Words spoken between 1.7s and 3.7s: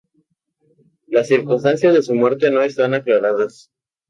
de su muerte no están aclaradas.